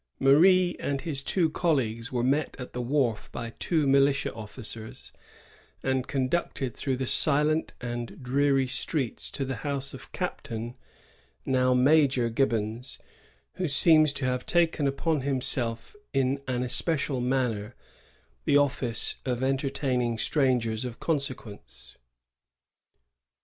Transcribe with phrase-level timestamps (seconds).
[0.17, 5.11] Marie and his two colleagues were met at the wharf by two militia officers,
[5.83, 10.75] and conducted through the silent and dreary streets to the house of Captain,
[11.45, 12.97] now Major, Gibbons,
[13.57, 17.75] who seems to have taken upon himself in an especial manner
[18.45, 21.95] the office of entertaining strangers of consequence.